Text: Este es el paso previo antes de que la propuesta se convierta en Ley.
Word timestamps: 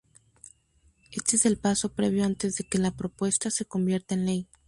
Este 1.11 1.35
es 1.35 1.45
el 1.45 1.59
paso 1.59 1.93
previo 1.93 2.25
antes 2.25 2.55
de 2.57 2.63
que 2.63 2.79
la 2.79 2.89
propuesta 2.89 3.51
se 3.51 3.65
convierta 3.65 4.15
en 4.15 4.25
Ley. 4.25 4.47